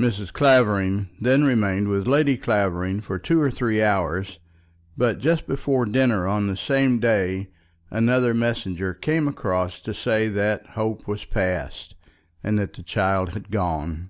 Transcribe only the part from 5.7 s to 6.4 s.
dinner